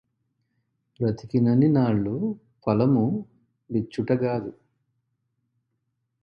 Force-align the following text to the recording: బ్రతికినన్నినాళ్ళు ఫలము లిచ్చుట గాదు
బ్రతికినన్నినాళ్ళు 0.99 2.13
ఫలము 2.63 3.05
లిచ్చుట 3.69 4.11
గాదు 4.23 4.51